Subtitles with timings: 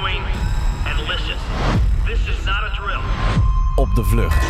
[0.00, 0.22] doing
[0.88, 1.36] and listen.
[2.06, 3.00] This is not a drill.
[3.76, 4.44] Op de vlucht.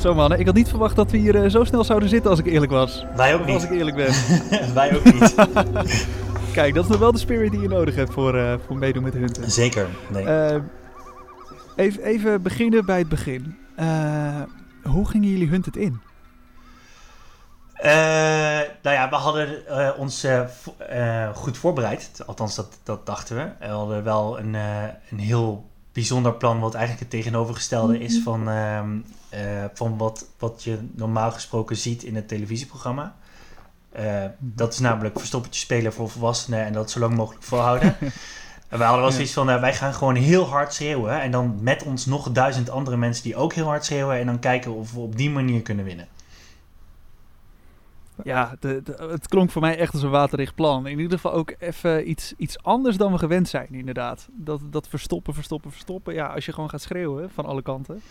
[0.00, 2.38] Zo mannen, ik had niet verwacht dat we hier eh, zo snel zouden zitten als
[2.40, 3.04] ik eerlijk was.
[3.16, 3.78] Wij ook Als ik niet.
[3.78, 4.12] eerlijk ben.
[4.74, 5.34] Wij ook niet.
[6.52, 9.02] Kijk, dat is nog wel de spirit die je nodig hebt voor, eh, voor meedoen
[9.02, 9.50] met hunten.
[9.50, 9.86] Zeker.
[10.12, 10.24] Nee.
[10.24, 10.60] Eh,
[11.76, 13.56] even, even beginnen bij het begin.
[13.76, 13.86] Eh,
[14.82, 16.00] hoe gingen jullie hunt het in?
[17.76, 17.92] Eh,
[18.82, 22.22] nou ja, we hadden eh, ons eh, goed voorbereid.
[22.26, 23.66] Althans, dat, dat dachten we.
[23.66, 24.54] We hadden wel een,
[25.10, 25.64] een heel
[25.96, 31.30] bijzonder plan, wat eigenlijk het tegenovergestelde is van, ehm, eh, van wat, wat je normaal
[31.32, 33.14] gesproken ziet in het televisieprogramma.
[33.92, 37.96] Eh, dat is namelijk verstoppertje spelen voor volwassenen en dat zo lang mogelijk volhouden.
[38.68, 41.20] En wij hadden wel zoiets van, eh, wij gaan gewoon heel hard schreeuwen.
[41.20, 44.18] En dan met ons nog duizend andere mensen die ook heel hard schreeuwen.
[44.18, 46.06] En dan kijken of we op die manier kunnen winnen.
[48.24, 50.86] Ja, de, de- het klonk voor mij echt als een waterdicht plan.
[50.86, 54.28] In ieder geval ook even iets, iets anders dan we gewend zijn, inderdaad.
[54.32, 56.14] Dat, dat verstoppen, verstoppen, verstoppen.
[56.14, 58.02] Ja, als je gewoon gaat schreeuwen van alle kanten.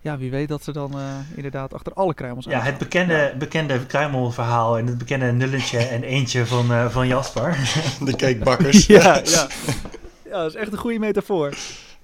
[0.00, 2.66] Ja, wie weet dat ze dan eh, inderdaad achter alle kruimels Ja, aangaan.
[2.70, 7.56] het bekende, bekende kruimelverhaal en het bekende nulletje en eentje van, eh, van Jasper.
[8.04, 8.86] De cakebakkers.
[8.96, 9.46] Ja, ja.
[10.24, 11.54] ja, dat is echt een goede metafoor.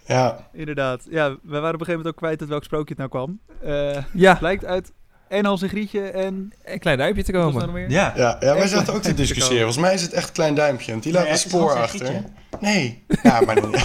[0.06, 0.48] ja.
[0.52, 1.06] Inderdaad.
[1.10, 3.38] Ja, we waren op een gegeven moment ook kwijt uit welk sprookje het nou kwam.
[3.62, 4.92] Eh Ja, blijkt uit
[5.30, 6.52] en Hans en Grietje en...
[6.64, 7.66] een klein duimpje te komen.
[7.66, 7.90] nou?
[7.90, 8.12] Ja.
[8.16, 9.56] Ja, ja wij zaten ook te discussiëren.
[9.56, 10.90] Volgens mij is het echt een klein duimpje.
[10.90, 12.24] Want die laat Nee, een spoor achter.
[12.60, 13.02] Nee.
[13.22, 13.70] Ja, maar dan,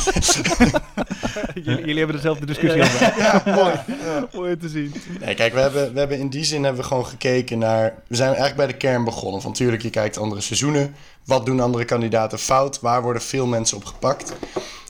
[1.54, 3.14] jullie, jullie hebben dezelfde discussie over.
[3.18, 3.74] ja, mooi.
[4.34, 4.94] Mooi te zien.
[5.20, 7.94] Nee, kijk, we hebben, we hebben in die zin hebben we gewoon gekeken naar...
[8.08, 9.42] We zijn eigenlijk bij de kern begonnen.
[9.42, 10.96] Van natuurlijk, je kijkt andere seizoenen.
[11.26, 12.80] Wat doen andere kandidaten fout?
[12.80, 14.34] Waar worden veel mensen op gepakt?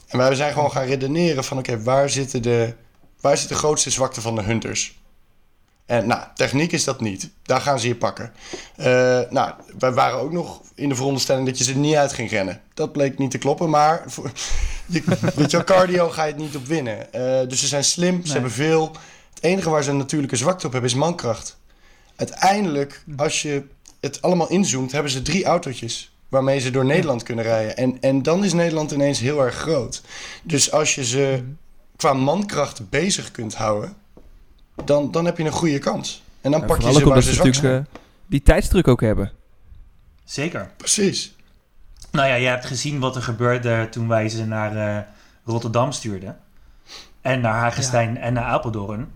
[0.08, 1.58] En wij zijn gewoon gaan redeneren van...
[1.58, 2.73] Oké, waar zitten de...
[3.22, 4.98] Waar zit de grootste zwakte van de hunters?
[5.86, 7.30] En nou, techniek is dat niet.
[7.44, 8.33] Daar gaan ze je pakken.
[8.75, 8.86] Eh,
[9.30, 12.61] nou, wij waren ook nog in de veronderstelling dat je ze niet uit ging rennen.
[12.73, 14.31] Dat bleek niet te kloppen, maar voor,
[14.86, 15.03] je,
[15.38, 17.14] je wel, cardio ga je het niet op winnen.
[17.14, 18.32] Eh, dus ze zijn slim, ze Nee.
[18.33, 18.92] hebben veel.
[19.33, 21.58] Het enige waar ze een natuurlijke zwakte op hebben is mankracht.
[22.15, 23.64] Uiteindelijk, als je
[23.99, 27.77] het allemaal inzoomt, hebben ze drie autootjes waarmee ze door Nederland kunnen rijden.
[27.77, 30.02] En, en dan is Nederland ineens heel erg groot.
[30.43, 31.43] Dus als je ze
[31.95, 33.95] qua mankracht bezig kunt houden,
[34.86, 36.23] dan, dan heb je een goede kans.
[36.41, 37.93] En dan Ja, pak je ze waar ze zwak natuurlijk eh,
[38.27, 39.31] die tijdsdruk ook hebben.
[40.23, 40.71] Zeker.
[40.77, 41.36] Precies.
[42.11, 45.03] Nou ja, je hebt gezien wat er gebeurde toen wij ze naar eh,
[45.45, 46.37] Rotterdam stuurden.
[47.21, 49.11] En naar Hagestein en naar Apeldoorn.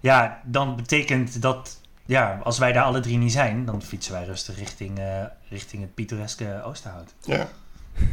[0.00, 1.76] Ja, dan betekent dat...
[2.06, 5.04] Ja, als wij daar alle drie niet zijn, dan fietsen wij rustig richting, eh,
[5.48, 7.14] richting het pittoreske Oosterhout.
[7.24, 7.48] Ja.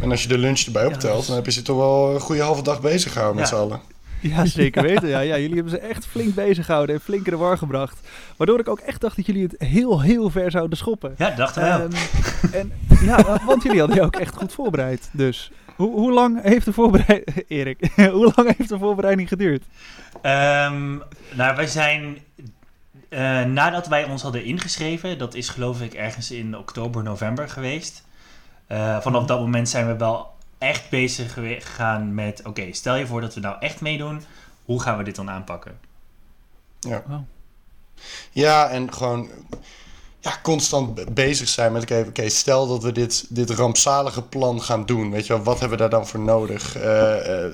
[0.02, 2.19] En als je de lunch erbij optelt, is- dan heb je ze toch wel een
[2.19, 3.56] goede halve dag bezig gehouden met Ja.
[3.56, 3.81] z'n allen.
[4.36, 5.08] Ja, zeker weten.
[5.08, 8.00] Ja, ja, jullie hebben ze echt flink bezig gehouden en flink in de war gebracht.
[8.38, 11.16] Waardoor ik ook echt dacht dat jullie het heel, heel ver zouden schoppen.
[11.18, 11.91] Ja, dachten wij ook.
[12.52, 12.72] En,
[13.09, 15.09] ja, want jullie hadden je ook echt goed voorbereid.
[15.12, 17.44] Dus hoe, hoe lang heeft de voorbereiding...
[17.47, 19.64] Erik, hoe lang heeft de voorbereiding geduurd?
[20.22, 20.96] Ehm,
[21.34, 22.18] nou, wij zijn...
[23.09, 28.03] eh, nadat wij ons hadden ingeschreven, dat is geloof ik ergens in oktober, november geweest.
[28.68, 32.42] Eh, vanaf dat moment zijn we wel echt bezig gegaan met...
[32.46, 34.22] Oké, stel je voor dat we nou echt meedoen.
[34.66, 35.80] Hoe gaan we dit dan aanpakken?
[38.32, 39.30] Ja, en gewoon
[40.25, 41.81] ja, constant be- bezig zijn met...
[41.81, 45.12] Oké, oké, stel dat we dit, dit rampzalige plan gaan doen.
[45.12, 46.78] Weet je wel, wat hebben we daar dan voor nodig?
[46.78, 47.53] Eh, eh,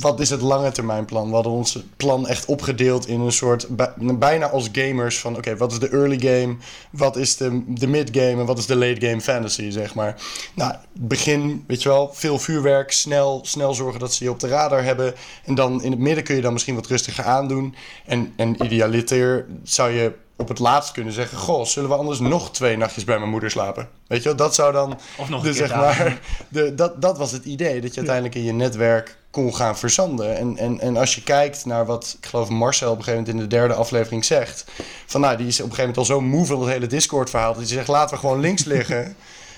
[0.00, 1.28] wat is het lange termijn plan?
[1.28, 3.68] We hadden ons plan echt opgedeeld in een soort...
[3.68, 5.36] bij- bijna als gamers van...
[5.36, 6.56] Oké, wat is de early game?
[6.90, 8.40] Wat is de, de mid game?
[8.40, 10.22] En wat is de late game fantasy, zeg maar?
[10.54, 12.92] Nou, begin, weet je wel, veel vuurwerk.
[12.92, 15.14] Snel, snel zorgen dat ze je op de radar hebben.
[15.44, 17.74] En dan in het midden kun je dan misschien wat rustiger aandoen.
[18.04, 21.38] En, en idealiter zou je op het laatst kunnen zeggen...
[21.38, 23.88] Goh, zullen we anders nog twee nachtjes bij mijn moeder slapen?
[24.06, 24.98] Weet je wel, dat zou dan...
[25.16, 27.80] Of nog een Dus keer zeg maar, de, dat, dat was het idee.
[27.80, 30.36] Dat je uiteindelijk in je netwerk kon gaan verzanden.
[30.36, 33.42] En, en, en als je kijkt naar wat, ik geloof Marcel op een gegeven moment
[33.42, 34.64] in de derde aflevering zegt.
[35.06, 37.30] Van nou, die is op een gegeven moment al zo moe van het hele Discord
[37.30, 37.48] verhaal.
[37.52, 39.16] Dat hij zegt, laten we gewoon links liggen.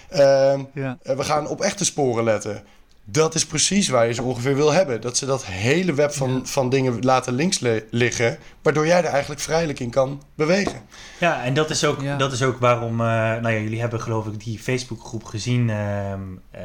[0.08, 0.98] Ehm, Ja.
[1.02, 2.64] eh, we gaan op echte sporen letten.
[3.10, 5.00] Dat is precies waar je ze ongeveer wil hebben.
[5.00, 8.38] Dat ze dat hele web van, van dingen laten links li- liggen.
[8.62, 10.80] Waardoor jij er eigenlijk vrijelijk in kan bewegen.
[11.20, 12.16] Ja, en dat is ook, Ja.
[12.16, 13.00] dat is ook waarom...
[13.00, 15.70] eh, nou ja, jullie hebben geloof ik die Facebookgroep gezien...
[15.70, 16.20] ehm,
[16.50, 16.60] eh,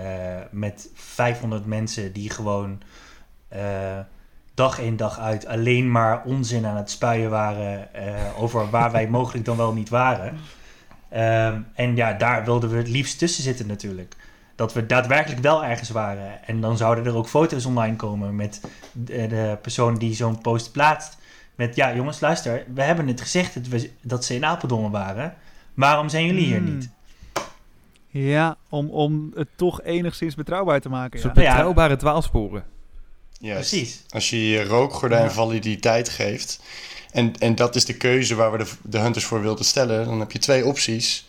[0.51, 2.81] met 500 mensen die gewoon...
[3.47, 3.61] eh,
[4.53, 7.93] dag in dag uit alleen maar onzin aan het spuien waren...
[7.93, 10.37] eh, over waar wij mogelijk dan wel niet waren.
[11.09, 14.15] Ehm, en ja, daar wilden we het liefst tussen zitten natuurlijk.
[14.55, 16.45] Dat we daadwerkelijk wel ergens waren.
[16.47, 18.61] En dan zouden er ook foto's online komen met
[18.91, 21.17] de, de persoon die zo'n post plaatst.
[21.55, 25.33] Met ja, jongens, luister, we hebben het gezegd dat, we, dat ze in Apeldoorn waren.
[25.73, 26.73] Waarom zijn jullie hier Hmm.
[26.77, 26.89] niet?
[28.07, 31.19] Ja, om, om het toch enigszins betrouwbaar te maken.
[31.19, 31.41] Zo'n Ja.
[31.41, 31.49] Ja.
[31.49, 32.63] betrouwbare dwaalsporen.
[33.39, 33.69] Juist.
[33.69, 34.03] Precies.
[34.09, 35.29] Als je je rookgordijn Ja.
[35.29, 36.59] validiteit geeft.
[37.11, 40.05] En, en dat is de keuze waar we de, de hunters voor wilden stellen.
[40.05, 41.25] Dan heb je twee opties.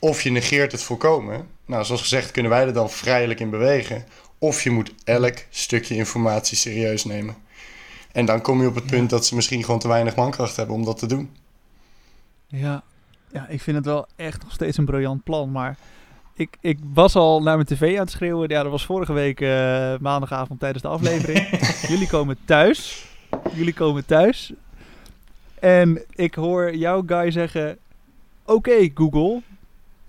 [0.00, 1.48] Of je negeert het volkomen.
[1.64, 4.04] Nou, zoals gezegd kunnen wij er dan vrijelijk in bewegen.
[4.38, 7.36] Of je moet elk stukje informatie serieus nemen.
[8.12, 10.74] En dan kom je op het punt dat ze misschien gewoon te weinig mankracht hebben
[10.74, 11.30] om dat te doen.
[12.46, 12.82] Ja.
[13.32, 15.50] ja, ik vind het wel echt nog steeds een briljant plan.
[15.50, 15.76] Maar
[16.34, 18.48] ik, ik was al naar mijn tv aan het schreeuwen.
[18.48, 19.48] Ja, dat was vorige week eh,
[20.00, 21.48] maandagavond tijdens de aflevering.
[21.92, 23.06] Jullie komen thuis.
[23.52, 24.52] Jullie komen thuis.
[25.58, 27.78] En ik hoor jouw guy zeggen...
[28.44, 29.42] Oké, Google.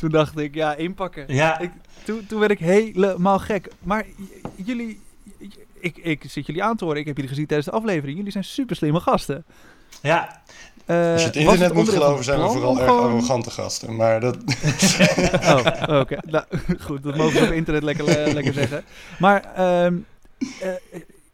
[0.02, 1.26] Toen dacht ik, ja, inpakken.
[1.28, 1.72] Ja, Ik,
[2.04, 3.68] toen, toen werd ik helemaal gek.
[3.84, 4.06] Maar
[4.56, 5.00] jullie...
[5.80, 7.00] Ik, ik zit jullie aan te horen.
[7.00, 8.18] Ik heb jullie gezien tijdens de aflevering.
[8.18, 9.44] Jullie zijn super slimme gasten.
[10.02, 10.42] ja.
[10.86, 13.96] Eh, Als je het internet moet geloven, zijn we vooral erg arrogante gasten.
[13.96, 14.38] Maar dat,
[15.90, 16.18] Oh, oké.
[16.26, 16.46] Nou,
[16.80, 18.84] goed, dat mogen we op internet lekker, eh, lekker zeggen.
[19.20, 19.96] Maar ehm,
[20.62, 20.70] eh,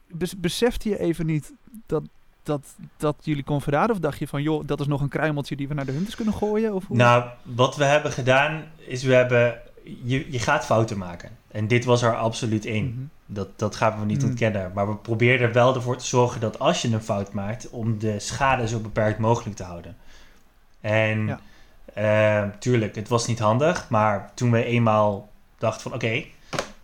[0.07, 1.51] bes- besefte je even niet
[1.85, 2.03] dat,
[2.47, 2.65] dat,
[2.97, 3.95] dat jullie kon verraden?
[3.95, 6.15] Of dacht je van, joh, dat is nog een kruimeltje die we naar de hunters
[6.15, 6.73] kunnen gooien?
[6.73, 6.97] Of hoe?
[6.97, 9.59] Nou, wat we hebben gedaan is we hebben...
[10.03, 11.29] Je, je gaat fouten maken.
[11.51, 12.85] En dit was er absoluut één.
[12.85, 13.03] Mhm.
[13.25, 14.29] Dat, dat gaan we niet Mm.
[14.29, 14.71] ontkennen.
[14.73, 17.99] Maar we proberen er wel ervoor te zorgen dat als je een fout maakt, om
[17.99, 19.95] de schade zo beperkt mogelijk te houden.
[20.81, 21.39] En Ja.
[21.93, 23.89] eh, tuurlijk, het was niet handig.
[23.89, 26.23] Maar toen we eenmaal dachten van oké,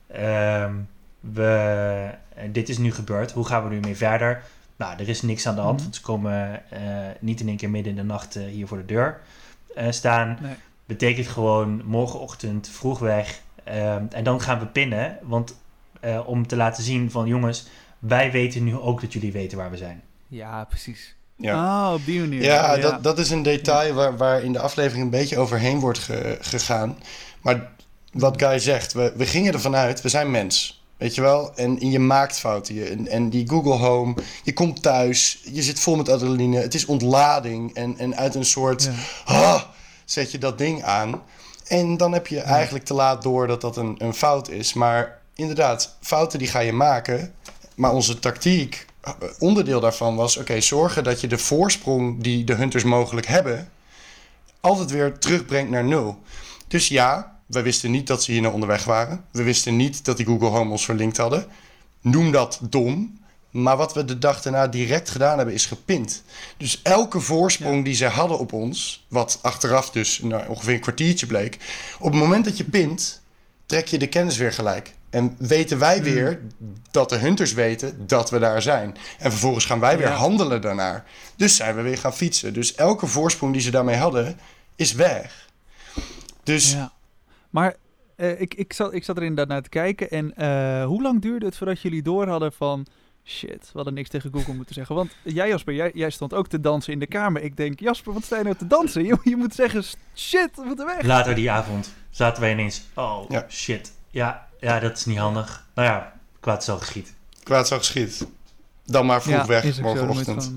[0.08, 0.74] ehm,
[1.20, 2.10] we,
[2.52, 3.32] dit is nu gebeurd.
[3.32, 4.42] Hoe gaan we nu mee verder?
[4.76, 5.74] Nou, er is niks aan de hand.
[5.76, 5.84] Mhm.
[5.84, 6.80] Want ze komen eh,
[7.20, 9.20] niet in één keer midden in de nacht eh, hier voor de deur
[9.76, 10.38] eh, staan.
[10.42, 10.54] Nee.
[10.86, 13.42] Betekent gewoon morgenochtend vroeg weg.
[13.64, 15.18] Ehm, en dan gaan we pinnen.
[15.22, 15.56] Want
[16.00, 17.68] eh, om te laten zien van jongens,
[18.00, 20.02] wij weten nu ook dat jullie weten waar we zijn.
[20.28, 21.16] Ja, precies.
[21.36, 21.54] ja.
[21.88, 22.44] Ah, op die manier.
[22.44, 26.00] Ja, Dat, dat is een detail waar, waar in de aflevering een beetje overheen wordt
[26.00, 26.98] ge- gegaan.
[27.42, 27.72] Maar
[28.12, 30.83] wat Guy zegt, we, we gingen ervan uit, we zijn mens.
[30.98, 31.56] Weet je wel?
[31.56, 32.76] En, je maakt fouten.
[32.76, 36.58] Je, en, en die Google Home, je komt thuis, je zit vol met adrenaline.
[36.58, 37.74] Het is ontlading.
[37.74, 38.92] En, en uit een soort, Ja.
[39.26, 39.62] ah,
[40.06, 41.22] zet je dat ding aan.
[41.68, 44.74] En dan heb je eigenlijk te laat door dat dat een, een fout is.
[44.74, 47.34] Maar inderdaad, fouten die ga je maken.
[47.76, 50.38] Maar onze tactiek, eh, onderdeel daarvan was...
[50.38, 53.70] oké, zorgen dat je de voorsprong die de hunters mogelijk hebben...
[54.60, 56.22] altijd weer terugbrengt naar nul.
[56.68, 59.26] Dus ja, we wisten niet dat ze hier naar onderweg waren.
[59.32, 61.46] We wisten niet dat die Google Home ons verlinkt hadden.
[62.02, 63.22] Noem dat dom.
[63.50, 66.24] Maar wat we de dag daarna direct gedaan hebben, is gepind.
[66.58, 71.26] Dus elke voorsprong die zij hadden op ons, wat achteraf dus nou, ongeveer een kwartiertje
[71.26, 71.58] bleek,
[72.00, 73.22] op het moment dat je pint,
[73.66, 74.94] trek je de kennis weer gelijk.
[75.10, 76.04] En weten wij Hmm.
[76.04, 76.42] weer
[76.92, 78.96] dat de hunters weten dat we daar zijn.
[79.20, 80.16] En vervolgens gaan wij weer Ja.
[80.16, 81.06] handelen daarnaar.
[81.36, 82.54] Dus zijn we weer gaan fietsen.
[82.54, 84.40] Dus elke voorsprong die ze daarmee hadden,
[84.76, 85.48] is weg.
[86.44, 86.92] Dus Ja.
[87.54, 87.76] Maar
[88.16, 90.10] eh, ik, ik, zat, ik zat er inderdaad naar te kijken.
[90.10, 92.86] En eh, hoe lang duurde het voordat jullie door hadden van...
[93.26, 94.96] Shit, we hadden niks tegen Google moeten zeggen.
[94.96, 97.42] Want jij Jasper, jij, jij stond ook te dansen in de kamer.
[97.42, 99.04] Ik denk, Jasper, wat sta je nou te dansen?
[99.06, 99.84] Je, je moet zeggen,
[100.16, 101.02] shit, we moeten weg.
[101.02, 103.46] Later die avond zaten wij ineens, oh Ja.
[103.50, 105.68] shit, ja, ja, dat is niet handig.
[105.76, 107.14] Nou ja, kwaad is al geschied.
[107.44, 108.28] kwaad zou geschied.
[108.86, 110.54] Dan maar vroeg Ja, weg morgenochtend.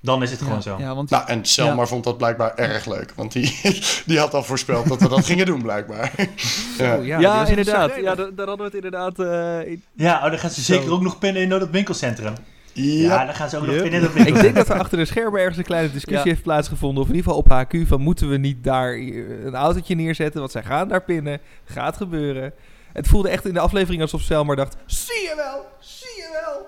[0.00, 0.76] Dan is het ja, gewoon zo.
[0.78, 1.86] Ja, want Nou, en Selma Ja.
[1.86, 3.12] vond dat blijkbaar erg leuk.
[3.16, 3.60] Want die,
[4.06, 6.12] die had al voorspeld dat we dat gingen doen, blijkbaar.
[6.78, 6.96] ja.
[6.96, 7.96] Oh, ja, inderdaad.
[7.96, 9.18] Ja, daar, daar hadden we het inderdaad...
[9.18, 10.72] eh, in- Ja, oh, dan gaan ze Zo.
[10.74, 12.34] zeker ook nog pinnen in dat winkelcentrum.
[12.72, 12.84] Ja,
[13.18, 13.24] Ja.
[13.24, 14.64] dan gaan ze ook nog pinnen in dat Ik denk winkelcentrum.
[14.66, 16.30] dat er achter de schermen ergens een kleine discussie Ja.
[16.30, 17.02] heeft plaatsgevonden.
[17.02, 20.40] Of in ieder geval op HQ van moeten we niet daar eh, een autootje neerzetten.
[20.40, 21.40] Want zij gaan daar pinnen.
[21.64, 22.52] Gaat gebeuren.
[22.92, 24.76] Het voelde echt in de aflevering alsof Selma dacht...
[24.86, 26.66] Zie je wel, zie je wel.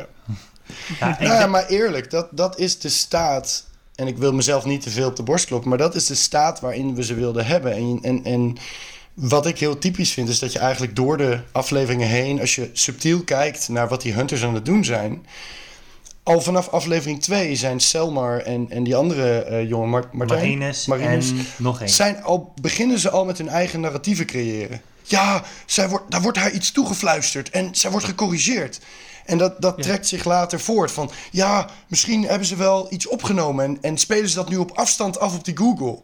[0.00, 0.06] Ja,
[1.00, 3.64] ik Nou ja, maar eerlijk, dat, dat is de staat.
[3.94, 6.14] En ik wil mezelf niet te veel op de borst kloppen, maar dat is de
[6.14, 7.72] staat waarin we ze wilden hebben.
[7.72, 8.56] En, en, en
[9.14, 12.70] wat ik heel typisch vind, is dat je eigenlijk door de afleveringen heen, als je
[12.72, 15.26] subtiel kijkt naar wat die hunters aan het doen zijn.
[16.22, 20.86] Al vanaf aflevering 2 zijn Selmar en, en die andere eh, jongen, Mart, Martijn, Marinus,
[20.86, 21.30] Marinus.
[21.30, 21.88] en nog één.
[21.88, 24.80] zijn al, beginnen ze al met hun eigen narratieven creëren.
[25.02, 28.80] Ja, zij wordt, daar wordt haar iets toegefluisterd en zij wordt gecorrigeerd.
[29.24, 29.82] En dat, dat Ja.
[29.82, 31.10] trekt zich later voort van...
[31.30, 33.64] ja, misschien hebben ze wel iets opgenomen...
[33.64, 35.98] en, en spelen ze dat nu op afstand af op die Google.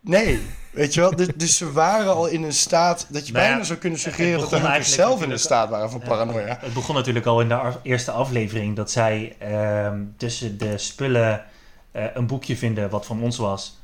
[0.00, 1.16] Nee, weet je wel?
[1.16, 3.06] Dus, dus ze waren al in een staat...
[3.08, 4.40] dat je Nou ja, bijna zou kunnen suggereren...
[4.40, 6.58] dat de zelf in een staat waren van paranoia.
[6.60, 11.44] Het begon natuurlijk al in de eerste aflevering dat zij ehm, tussen de spullen
[11.92, 13.78] eh, een boekje vinden wat van ons was.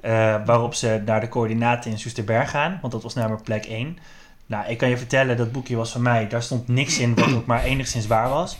[0.00, 0.10] eh,
[0.44, 3.98] waarop ze naar de coördinaten in Soesterberg gaan, want dat was namelijk plek 1.
[4.48, 6.28] Nou, ik kan je vertellen, dat boekje was van mij.
[6.28, 8.58] Daar stond niks in wat ook maar enigszins waar was.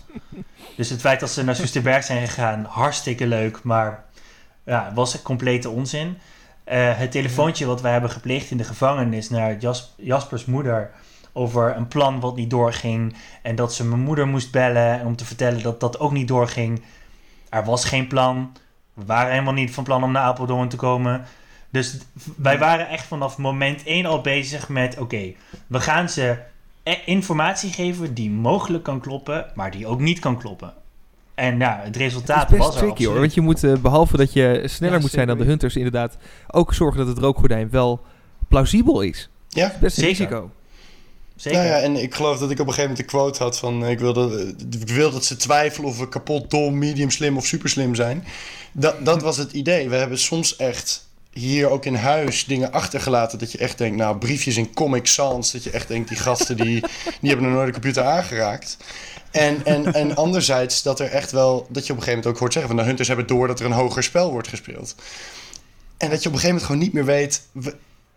[0.76, 4.04] Dus het feit dat ze naar Soesterberg zijn gegaan, hartstikke leuk, maar
[4.64, 6.18] ja, was complete onzin.
[6.64, 10.90] eh, het telefoontje wat wij hebben gepleegd in de gevangenis naar Jas- Jaspers moeder
[11.32, 15.24] over een plan wat niet doorging en dat ze mijn moeder moest bellen om te
[15.24, 16.82] vertellen dat dat ook niet doorging.
[17.48, 18.52] Er was geen plan.
[18.94, 21.24] We waren helemaal niet van plan om naar Apeldoorn te komen.
[21.70, 21.96] Dus
[22.36, 25.32] wij waren echt vanaf moment 1 al bezig met: oké,
[25.66, 26.36] we gaan ze
[26.82, 30.72] e- informatie geven die mogelijk kan kloppen, maar die ook niet kan kloppen.
[31.34, 33.18] En ja, het Het resultaat is best was tricky hoor.
[33.18, 36.16] Want je moet, eh, behalve dat je sneller Ja, moet zijn dan de hunters, inderdaad
[36.50, 38.00] ook zorgen dat het rookgordijn wel
[38.48, 39.28] plausibel is.
[39.48, 40.18] Ja, Best een Zeker.
[40.18, 40.50] risico.
[41.36, 41.58] Zeker.
[41.58, 43.84] Nou ja, en ik geloof dat ik op een gegeven moment een quote had van...
[43.84, 44.48] eh, ik, wil dat, eh,
[44.80, 48.24] ik wil dat ze twijfelen of we kapot dom, medium slim of super slim zijn.
[48.72, 49.88] Dat, dat was het idee.
[49.88, 51.07] We hebben soms echt
[51.38, 53.38] hier ook in huis dingen achtergelaten...
[53.38, 55.52] dat je echt denkt, nou, briefjes in Comic Sans...
[55.52, 56.80] dat je echt denkt, die gasten die,
[57.20, 58.76] die hebben nog nooit een computer aangeraakt.
[59.30, 61.66] En, en, en anderzijds dat er echt wel...
[61.68, 62.70] dat je op een gegeven moment ook hoort zeggen...
[62.70, 64.94] van de hunters hebben door dat er een hoger spel wordt gespeeld.
[65.96, 67.42] En dat je op een gegeven moment gewoon niet meer weet...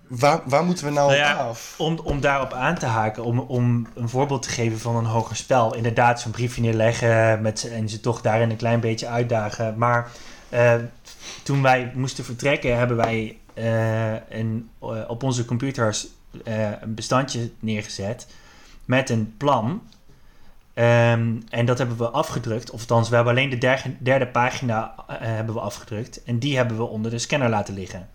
[0.08, 1.74] Waar, waar moeten we nou, Nou ja, op af?
[1.78, 5.36] Om, om daarop aan te haken, om, om een voorbeeld te geven van een hoger
[5.36, 5.76] spel.
[5.76, 9.78] Inderdaad, zo'n briefje neerleggen met ze, en ze toch daarin een klein beetje uitdagen.
[9.78, 10.12] Maar
[10.50, 10.74] eh,
[11.44, 16.08] toen wij moesten vertrekken, hebben wij eh, een, eh, op onze computers
[16.44, 18.28] eh, een bestandje neergezet
[18.86, 19.82] met een plan.
[20.74, 22.70] Ehm, en dat hebben we afgedrukt.
[22.70, 26.24] Of althans, we hebben alleen de derde, derde pagina hebben we afgedrukt.
[26.24, 28.10] En die hebben we onder de scanner laten liggen.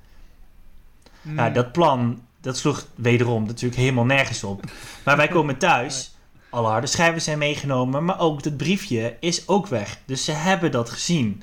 [1.22, 4.64] Nou, dat plan, dat sloeg wederom natuurlijk helemaal nergens op.
[5.04, 6.14] Maar wij komen thuis,
[6.50, 9.98] alle harde schijven zijn meegenomen, maar ook dat briefje is ook weg.
[10.04, 11.42] Dus ze hebben dat gezien.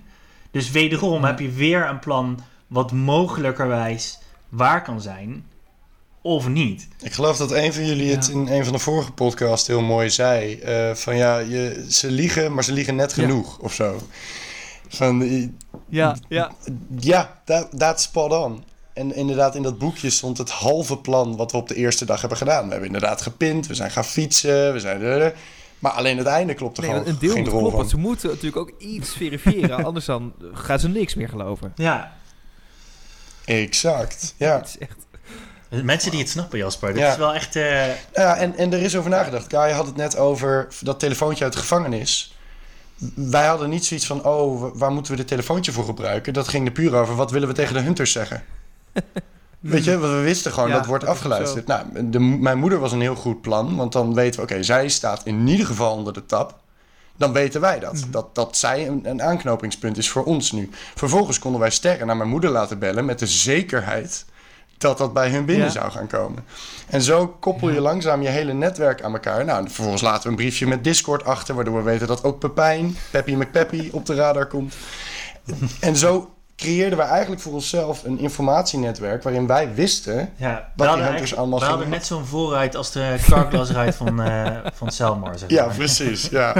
[0.53, 1.27] Dus wederom Ja.
[1.27, 4.19] heb je weer een plan wat mogelijkerwijs
[4.49, 5.45] waar kan zijn,
[6.21, 6.87] of niet.
[7.01, 10.09] Ik geloof dat een van jullie het in een van de vorige podcasts heel mooi
[10.09, 10.59] zei.
[10.59, 13.21] eh, van ja, je, ze liegen, maar ze liegen net Ja.
[13.23, 14.01] genoeg of zo.
[14.87, 15.47] Van, eh,
[15.89, 16.51] Ja, ja.
[16.99, 18.63] ja, dat dat spot on.
[18.93, 22.19] En inderdaad, in dat boekje stond het halve plan wat we op de eerste dag
[22.19, 22.63] hebben gedaan.
[22.65, 24.99] We hebben inderdaad gepind, we zijn gaan fietsen, we zijn...
[25.83, 27.99] maar alleen het einde klopt er Nee, gewoon een deel geen moet kloppen, want van.
[27.99, 31.71] ze moeten natuurlijk ook iets verifiëren, anders dan gaan ze niks meer geloven.
[31.75, 32.13] Ja,
[33.45, 34.55] Exact, ja.
[34.57, 34.95] Het is echt...
[35.83, 36.93] mensen die het snappen, Jasper.
[36.93, 37.11] Dit Ja.
[37.11, 37.55] is wel echt...
[37.55, 39.47] eh, Ja, en, en er is over nagedacht.
[39.47, 42.37] Kai had het net over dat telefoontje uit de gevangenis.
[43.15, 46.33] Wij hadden niet zoiets van, oh, wa- waar moeten we dit telefoontje voor gebruiken?
[46.33, 48.43] Dat ging er puur over, wat willen we tegen de hunters zeggen?
[49.71, 51.67] Weet je, we wisten gewoon, Ja, dat wordt dat afgeluisterd.
[51.67, 54.89] Nou, de, mijn moeder was een heel goed plan, want dan weten we, oké, zij
[54.89, 56.61] staat in ieder geval onder de tap.
[57.17, 57.93] Dan weten wij dat.
[57.93, 58.11] Mhm.
[58.11, 60.69] Dat, dat zij een, een aanknopingspunt is voor ons nu.
[60.95, 64.25] Vervolgens konden wij sterren naar mijn moeder laten bellen met de zekerheid
[64.77, 65.71] dat dat bij hun binnen Ja.
[65.71, 66.43] zou gaan komen.
[66.87, 69.45] En zo koppel je langzaam je hele netwerk aan elkaar.
[69.45, 72.39] Nou, en vervolgens laten we een briefje met Discord achter, waardoor we weten dat ook
[72.39, 74.73] Pepijn, Peppy McPeppy, op de radar komt.
[75.79, 80.29] en zo creëerden wij eigenlijk voor onszelf een informatienetwerk waarin wij wisten.
[80.35, 84.57] ja, we die hunters allemaal we hadden net zo'n vooruit als de carglass van, eh
[84.73, 85.37] van Selmar.
[85.37, 85.75] Zeg Ja, maar.
[85.75, 86.29] precies.
[86.29, 86.55] Ja.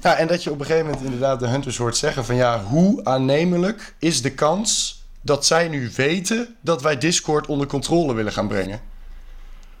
[0.00, 2.62] ja, en dat je op een gegeven moment inderdaad de hunters hoort zeggen van ja,
[2.62, 8.32] hoe aannemelijk is de kans dat zij nu weten dat wij Discord onder controle willen
[8.32, 8.80] gaan brengen?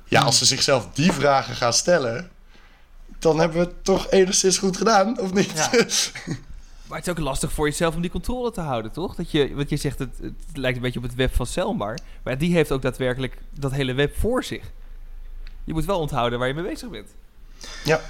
[0.04, 2.30] Ja, als ze zichzelf die vragen gaan stellen,
[3.18, 5.52] dan hebben we het toch enigszins goed gedaan, of niet?
[5.54, 5.70] Ja.
[6.94, 9.14] Maar het is ook lastig voor jezelf om die controle te houden, toch?
[9.14, 11.98] Dat je, want je zegt, het, het lijkt een beetje op het web van Selmar.
[12.22, 14.70] Maar die heeft ook daadwerkelijk dat hele web voor zich.
[15.64, 17.08] Je moet wel onthouden waar je mee bezig bent.
[17.84, 18.00] Ja,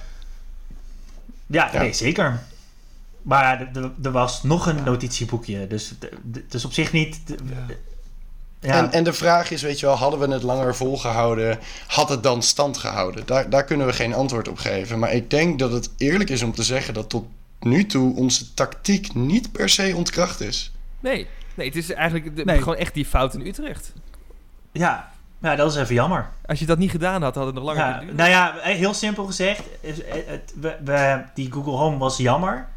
[1.47, 1.71] Ja.
[1.73, 2.43] nee, zeker.
[3.23, 3.71] Maar
[4.03, 5.67] er- was nog een notitieboekje.
[5.67, 5.95] Dus
[6.33, 7.21] het is op zich niet...
[8.61, 11.59] Ja, En, en de vraag is, weet je wel, hadden we het langer volgehouden?
[11.87, 13.27] Had het dan stand gehouden?
[13.27, 14.99] Daar, daar kunnen we geen antwoord op geven.
[14.99, 17.27] Maar ik denk dat het eerlijk is om te zeggen dat tot
[17.65, 20.73] nu toe onze tactiek niet per se ontkracht is.
[21.01, 22.59] Nee, nee het is eigenlijk de- Nee.
[22.59, 23.93] gewoon echt die fout in Utrecht.
[24.73, 26.29] ja, ja, dat is even jammer.
[26.47, 29.25] Als je dat niet gedaan had, had het nog langer Ja, nou ja, heel simpel
[29.25, 32.69] gezegd, is, eh, het, we, we- die Google Home was jammer.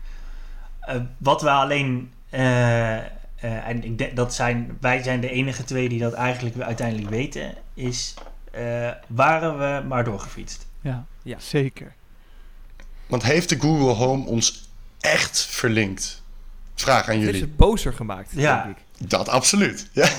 [0.79, 3.03] Eh, wat we alleen, eh, eh,
[3.41, 7.53] en ik denk dat zijn, wij zijn de enige twee die dat eigenlijk uiteindelijk weten,
[7.74, 8.13] is
[8.51, 10.67] eh, waren we maar doorgefietst.
[10.82, 11.39] Ja, Ja.
[11.39, 11.94] zeker.
[13.08, 14.66] Want heeft de Google Home ons
[15.12, 16.22] echt verlinkt?
[16.76, 17.40] Vraag aan Het heeft jullie.
[17.40, 18.64] ze bozer gemaakt, Ja.
[18.64, 19.10] denk ik.
[19.10, 19.90] Dat absoluut.
[19.92, 20.10] Ja.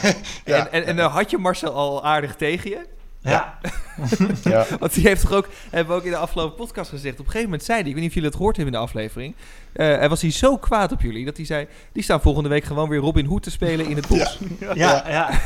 [0.45, 0.57] ja.
[0.68, 2.87] En, en, en dan had je Marcel al aardig tegen je.
[3.23, 3.59] Ja,
[4.45, 4.66] ja.
[4.78, 7.12] Want die heeft toch ook, hebben we ook in de afgelopen podcast gezegd.
[7.14, 8.80] Op een gegeven moment zei hij, ik weet niet of jullie het gehoord hebben in
[8.80, 9.35] de aflevering.
[9.73, 12.64] eh hij was hij zo kwaad op jullie dat hij zei: Die staan volgende week
[12.64, 14.38] gewoon weer Robin Hood te spelen in het bos.
[14.75, 15.40] ja, ja.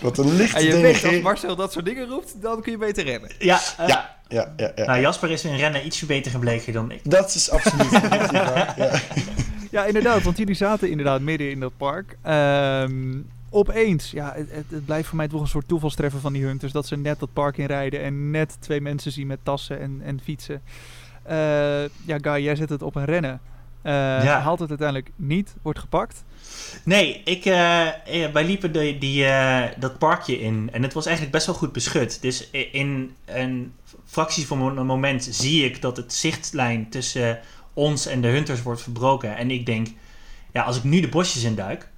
[0.00, 1.20] Wat een lichte En je weet, als.
[1.20, 3.30] Marcel dat soort dingen roept, dan kun je beter rennen.
[3.38, 4.84] ja, Ja, ja, ja, ja.
[4.84, 7.10] Nou, Jasper is in rennen ietsje beter gebleken dan ik.
[7.10, 8.74] Dat is absoluut waar.
[8.76, 9.00] Ja.
[9.72, 12.16] Ja, inderdaad, want jullie zaten inderdaad midden in dat park.
[12.22, 13.20] Ehm,
[13.50, 16.72] opeens, ja, het, het, blijft voor mij toch een soort toevalstreffer van die hunters.
[16.72, 20.20] Dat ze net dat park inrijden en net twee mensen zien met tassen en, en
[20.20, 20.62] fietsen.
[21.22, 21.36] Eh,
[21.82, 23.40] ja, Guy, jij zet het op een rennen.
[23.82, 23.92] Eh,
[24.24, 24.40] Ja.
[24.40, 26.24] Haalt het uiteindelijk niet, wordt gepakt.
[26.84, 29.26] Nee, ik, eh, eh, wij liepen de, die,
[29.78, 32.22] dat parkje in en het was eigenlijk best wel goed beschut.
[32.22, 33.74] Dus in een
[34.04, 37.40] fractie van een moment zie ik dat het zichtlijn tussen
[37.74, 39.36] ons en de hunters wordt verbroken.
[39.36, 39.86] En ik denk,
[40.52, 41.88] ja, als ik nu de bosjes induik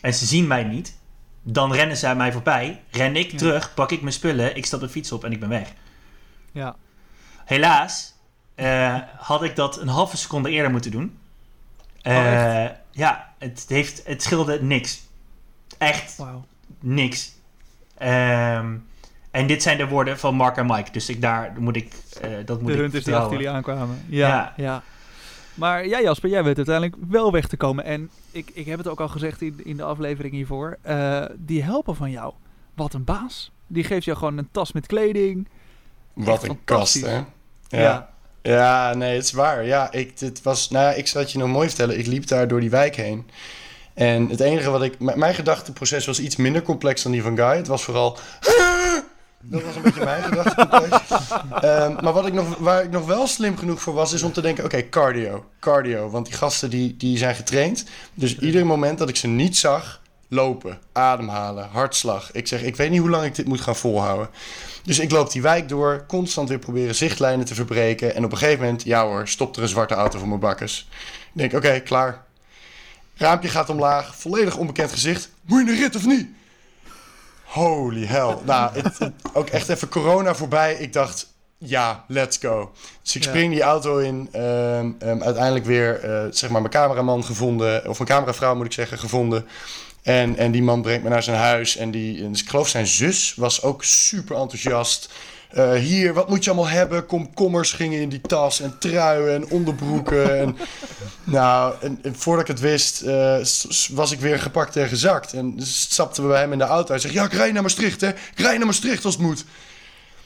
[0.00, 0.96] en ze zien mij niet,
[1.42, 2.82] dan rennen zij mij voorbij.
[2.90, 3.38] Ren ik Ja.
[3.38, 5.72] terug, pak ik mijn spullen, ik stap de fiets op en ik ben weg.
[6.52, 6.76] Ja,
[7.44, 8.14] Helaas
[9.18, 11.18] had ik dat een halve seconde eerder moeten doen.
[12.02, 15.06] Oh, Eh, ja, het, heeft, het scheelde niks.
[15.78, 16.22] Echt
[16.80, 17.34] niks.
[17.98, 18.76] Ehm,
[19.30, 20.90] en dit zijn de woorden van Mark en Mike.
[20.90, 24.02] Dus ik, daar moet ik, eh, dat moet De ik hunters die achter jullie aankwamen.
[24.06, 24.52] Ja, ja.
[24.56, 24.82] Ja.
[25.54, 27.84] Maar ja, Jasper, jij weet uiteindelijk wel weg te komen.
[27.84, 30.78] En ik, ik heb het ook al gezegd in, in de aflevering hiervoor.
[30.82, 32.32] eh, die helpen van jou.
[32.74, 33.52] Wat een baas.
[33.66, 35.48] Die geeft jou gewoon een tas met kleding.
[36.12, 37.14] Wat Echt een kast, hè?
[37.16, 37.24] Ja.
[37.68, 38.10] ja.
[38.94, 39.64] Nee, het is waar.
[39.64, 41.98] Ja, ik, dit was, nou, ja, ik zal het je nog mooi vertellen.
[41.98, 43.30] Ik liep daar door die wijk heen.
[43.94, 44.98] En het enige wat ik...
[44.98, 47.56] Mijn gedachteproces was iets minder complex dan die van Guy.
[47.56, 48.18] Het was vooral...
[49.40, 51.00] Dat was een beetje mijn gedachteproces.
[51.60, 54.12] Ehm, maar wat ik nog, waar ik nog wel slim genoeg voor was...
[54.12, 55.44] is om te denken, oké, cardio.
[55.60, 56.10] Cardio.
[56.10, 57.84] Want die gasten die, die zijn getraind.
[58.14, 60.00] Dus ieder moment dat ik ze niet zag...
[60.28, 62.32] lopen, ademhalen, hartslag.
[62.32, 64.28] Ik zeg, ik weet niet hoe lang ik dit moet gaan volhouden.
[64.84, 68.14] Dus ik loop die wijk door, constant weer proberen zichtlijnen te verbreken.
[68.14, 70.88] En op een gegeven moment, ja hoor, stopt er een zwarte auto voor mijn bakkes.
[71.34, 72.26] Ik denk, oké, klaar.
[73.16, 75.30] Raampje gaat omlaag, volledig onbekend gezicht.
[75.42, 76.28] Moet je een rit of niet?
[77.44, 78.36] Holy hell.
[78.44, 80.74] Nou, het, het- ook echt even corona voorbij.
[80.74, 82.72] Ik dacht, ja, let's go.
[83.02, 83.28] Dus ik Ja.
[83.28, 84.28] spring die auto in.
[84.32, 87.88] ehm, ehm, uiteindelijk weer, eh, zeg maar, mijn cameraman gevonden.
[87.88, 89.46] Of mijn cameravrouw moet ik zeggen, gevonden.
[90.02, 91.76] En, en die man brengt me naar zijn huis.
[91.76, 95.08] En die, en ik geloof zijn zus was ook super enthousiast.
[95.48, 97.06] Eh, hier, wat moet je allemaal hebben?
[97.06, 98.60] Komkommers gingen in die tas.
[98.60, 100.38] En truien en onderbroeken.
[100.38, 100.56] en,
[101.24, 103.36] nou, en, en voordat ik het wist, eh,
[103.90, 105.32] was ik weer gepakt en gezakt.
[105.32, 106.90] En stapten we bij hem in de auto.
[106.90, 108.08] Hij zegt, ja, ik rij naar Maastricht, hè.
[108.08, 109.44] Ik rij naar Maastricht als het moet.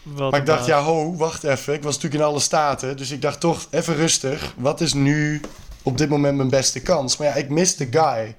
[0.02, 1.74] Wat Maar ik dacht, ja, ho, wacht even.
[1.74, 2.96] Ik was natuurlijk in alle staten.
[2.96, 4.54] Dus ik dacht toch, even rustig.
[4.56, 5.40] Wat is nu
[5.82, 7.16] op dit moment mijn beste kans?
[7.16, 8.34] Maar ja, ik miste Guy.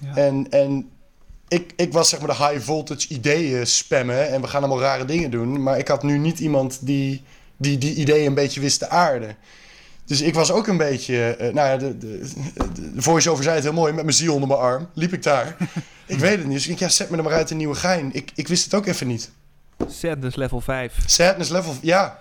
[0.00, 0.16] Ja.
[0.16, 0.90] En, en
[1.48, 4.28] ik, ik was zeg maar de high voltage ideeën spammen.
[4.28, 5.62] En we gaan allemaal rare dingen doen.
[5.62, 7.22] Maar ik had nu niet iemand die
[7.60, 9.36] die, die ideeën een beetje wist te aarden.
[10.04, 11.36] Dus ik was ook een beetje...
[11.36, 13.92] eh, nou ja, de, de, de, de voice-over zei het heel mooi.
[13.92, 15.56] Met mijn ziel onder mijn arm liep ik daar.
[16.06, 16.52] ik weet het niet.
[16.52, 18.10] Dus ik denk, ja, zet me er maar uit een nieuwe gein.
[18.12, 19.30] Ik, ik wist het ook even niet.
[19.88, 20.94] Sadness level 5.
[21.06, 22.20] Sadness level, ja.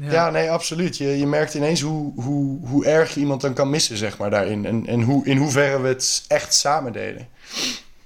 [0.00, 0.12] Ja.
[0.12, 0.96] Ja, nee, absoluut.
[0.96, 4.30] Je, je merkt ineens hoe, hoe, hoe erg je iemand dan kan missen, zeg maar,
[4.30, 4.64] daarin.
[4.66, 7.28] En, en hoe, in hoeverre we het echt samen deden.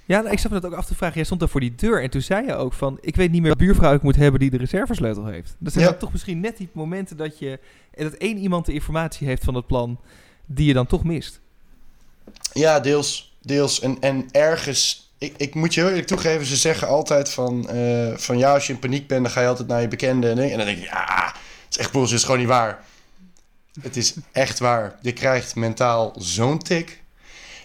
[0.05, 1.15] Ja, nou, ik zat me dat ook af te vragen.
[1.15, 2.97] Jij stond daar voor die deur en toen zei je ook van...
[3.01, 5.55] Ik weet niet meer wat buurvrouw ik moet hebben die de reservesleutel heeft.
[5.59, 5.93] Dat zijn Ja.
[5.93, 7.59] toch misschien net die momenten dat je...
[7.95, 9.99] Dat één iemand de informatie heeft van het plan
[10.45, 11.39] die je dan toch mist.
[12.53, 13.37] Ja, deels.
[13.41, 13.79] Deels.
[13.79, 15.11] En, en ergens...
[15.17, 17.69] Ik, ik moet je heel eerlijk toegeven, ze zeggen altijd van...
[17.69, 20.29] eh, van ja, als je in paniek bent, dan ga je altijd naar je bekende.
[20.29, 21.33] En, en dan denk ik, ja,
[21.77, 22.83] is echt bullshit, is gewoon niet waar.
[23.81, 24.95] Het is echt waar.
[25.01, 27.01] Je krijgt mentaal zo'n tik.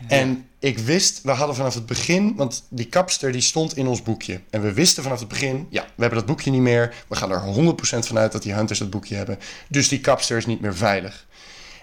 [0.08, 4.02] En ik wist, we hadden vanaf het begin, want die kapster die stond in ons
[4.02, 4.40] boekje.
[4.50, 6.94] En we wisten vanaf het begin, ja, we hebben dat boekje niet meer.
[7.08, 9.38] We gaan er 100% van uit dat die hunters dat boekje hebben.
[9.68, 11.26] Dus die kapster is niet meer veilig.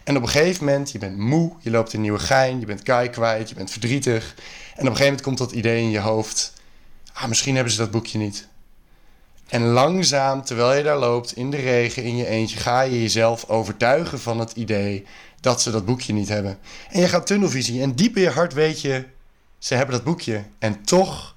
[0.03, 2.83] En op een gegeven moment, je bent moe, je loopt in nieuwe gein, je bent
[2.83, 4.35] Kai kwijt, je bent verdrietig.
[4.35, 6.53] En op een gegeven moment komt dat idee in je hoofd.
[7.13, 8.47] Ah, misschien hebben ze dat boekje niet.
[9.49, 13.49] En langzaam, terwijl je daar loopt, in de regen, in je eentje, ga je jezelf
[13.49, 15.05] overtuigen van het idee
[15.39, 16.57] dat ze dat boekje niet hebben.
[16.89, 19.05] En je gaat tunnelvisie en diep in je hart weet je,
[19.57, 20.43] ze hebben dat boekje.
[20.59, 21.35] En toch,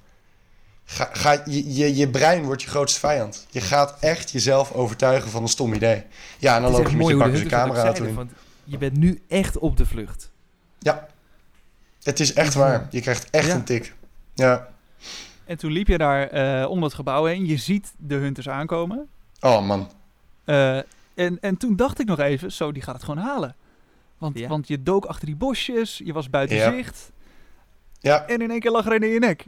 [0.85, 3.47] ga, ga, je, je, je brein wordt je grootste vijand.
[3.51, 6.05] Je gaat echt jezelf overtuigen van een stom idee.
[6.39, 8.31] Ja, en dan loop je met je hoe de camera want
[8.65, 10.31] Je bent nu echt op de vlucht.
[10.79, 11.07] Ja,
[12.03, 12.87] het is echt waar.
[12.91, 13.55] Je krijgt echt Ja.
[13.55, 13.95] een tik.
[14.35, 14.69] Ja.
[15.53, 17.47] En toen liep je daar eh om het gebouw heen.
[17.47, 19.09] Je ziet de hunters aankomen.
[19.41, 19.91] Oh man.
[20.45, 20.77] Eh,
[21.15, 23.55] en, en toen dacht ik nog even, zo, die gaat het gewoon halen.
[24.19, 24.49] Want, Ja.
[24.49, 26.71] want je dook achter die bosjes, je was buiten Ja.
[26.71, 27.11] zicht.
[28.01, 29.45] Ja, En in één keer lag er een in je nek.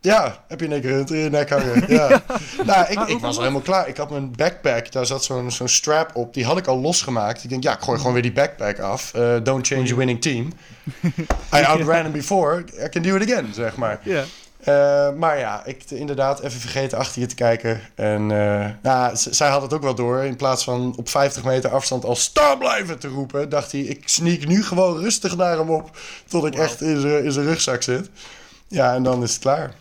[0.00, 1.84] ja, heb je keer een hunter in je nek hangen.
[1.92, 2.22] Ja.
[2.64, 3.88] Nou, ik, ik was al helemaal klaar.
[3.88, 6.34] Ik had mijn backpack, daar zat zo'n zo'n strap op.
[6.34, 7.44] Die had ik al losgemaakt.
[7.44, 9.14] Ik denk, ja, ik gooi gewoon weer die backpack af.
[9.14, 10.52] Eh, don't change a winning team.
[11.58, 14.00] I outran him before, I can do it again, zeg maar.
[14.02, 14.24] Ja.
[14.64, 17.80] Eh, maar ja, ik inderdaad even vergeten achter je te kijken.
[17.94, 20.18] En eh, nou, zij had het ook wel door.
[20.24, 24.08] In plaats van op 50 meter afstand al staan blijven te roepen, dacht hij: ik
[24.08, 25.98] sneak nu gewoon rustig naar hem op.
[26.28, 28.10] Tot ik echt in zijn in zijn rugzak zit.
[28.68, 29.74] Ja, en dan is het klaar.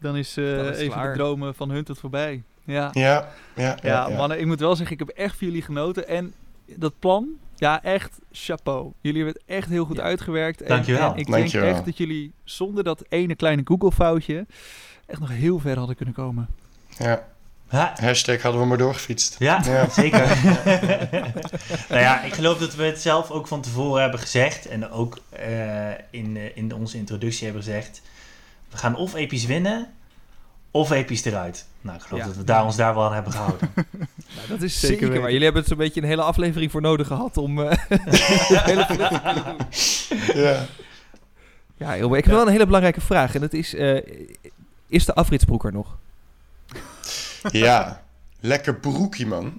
[0.00, 1.12] Dan is, eh, Dan is het even klaar.
[1.12, 2.42] de dromen van hun tot voorbij.
[2.64, 2.90] Ja.
[2.92, 3.76] Ja, ja, ja.
[3.82, 4.16] Ja, ja.
[4.16, 6.08] mannen, ik moet wel zeggen, ik heb echt van jullie genoten.
[6.08, 6.34] En
[6.66, 8.92] dat plan, ja, echt chapeau.
[9.00, 10.02] Jullie hebben het echt heel goed Ja.
[10.02, 10.62] uitgewerkt.
[10.62, 11.12] En, Dankjewel.
[11.12, 11.64] En ik Dankjewel.
[11.64, 14.46] denk echt dat jullie zonder dat ene kleine Google-foutje
[15.06, 16.48] echt nog heel ver hadden kunnen komen.
[16.98, 17.32] ja.
[17.70, 19.36] Ja, Hashtag hadden we maar doorgefietst.
[19.38, 19.88] Ja, Ja.
[20.02, 20.26] zeker.
[21.88, 24.66] nou ja, ik geloof dat we het zelf ook van tevoren hebben gezegd.
[24.66, 28.02] En ook eh, in, eh, in onze introductie hebben gezegd.
[28.70, 29.92] We gaan of episch winnen,
[30.74, 31.66] of episch eruit.
[31.80, 32.26] Nou, ik geloof Ja.
[32.26, 33.70] dat we daar, ons daar wel aan hebben gehouden.
[34.36, 35.28] Nou, dat is Zeker zeker, waar.
[35.30, 37.62] Jullie hebben het zo'n beetje een hele aflevering voor nodig gehad om...
[37.62, 37.78] eh,
[38.70, 40.36] hele doen.
[40.42, 40.66] Ja.
[41.76, 43.34] ja, ik heb wel een hele belangrijke vraag.
[43.34, 44.00] En dat is, eh,
[44.88, 45.96] is de afritsbroek er nog?
[47.50, 48.02] ja.
[48.40, 49.52] Lekker broekie, man.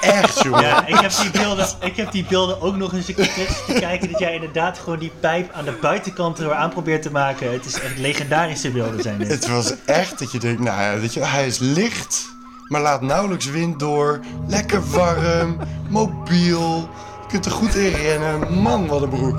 [0.00, 0.62] Echt, jongen.
[0.62, 3.72] Ja, ik heb, die beelden, ik heb die beelden ook nog eens een keer te
[3.78, 4.10] kijken.
[4.10, 7.52] Dat jij inderdaad gewoon die pijp aan de buitenkant er aan probeert te maken.
[7.52, 9.28] Het is echt legendarische beelden zijn dit.
[9.28, 12.28] Het was echt dat je denkt, nou ja, weet je, hij is licht,
[12.68, 14.20] maar laat nauwelijks wind door.
[14.48, 16.88] Lekker warm, mobiel.
[17.20, 18.62] Je kunt er goed in rennen.
[18.62, 19.38] Man, wat een broek.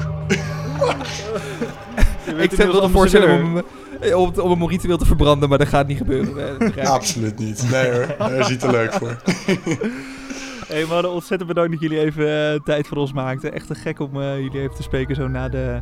[2.37, 3.65] Ik wel voorstellen om, hem,
[4.01, 6.75] eh, om, om hem ritueel te verbranden, maar dat gaat niet gebeuren.
[6.85, 7.69] Absoluut niet.
[7.71, 9.17] Nee hoor, daar hij te leuk voor.
[10.71, 13.53] Hey mannen, ontzettend bedankt dat jullie even eh, tijd voor ons maakten.
[13.53, 15.79] Echt te gek om eh, jullie even te spreken zo na de,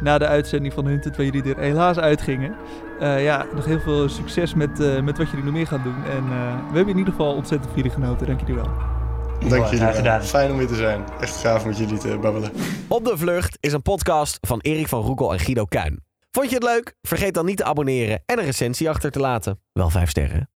[0.00, 2.54] na de uitzending van Hunted, waar jullie er helaas uitgingen.
[3.00, 6.04] Eh, ja, nog heel veel succes met, eh, met wat jullie nog meer gaan doen.
[6.04, 8.26] En eh, we hebben in ieder geval ontzettend jullie genoten.
[8.26, 8.70] Dank jullie wel.
[9.48, 10.20] Dank jullie wel.
[10.20, 11.04] Fijn om hier te zijn.
[11.20, 12.50] Echt gaaf met jullie te babbelen.
[12.88, 16.02] Op de Vlucht is een podcast van Erik van Roekel en Guido Kuin.
[16.30, 16.94] Vond je het leuk?
[17.02, 19.60] Vergeet dan niet te abonneren en een recensie achter te laten.
[19.72, 20.50] Wel vijf sterren.